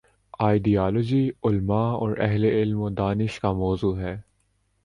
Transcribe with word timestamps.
Ideology, 0.39 1.29
علما 1.43 1.81
اور 1.91 2.15
اہل 2.19 2.43
علم 2.43 2.81
و 2.81 2.89
دانش 2.89 3.39
کا 3.39 3.51
موضوع 3.51 3.97
ہے۔ 3.99 4.19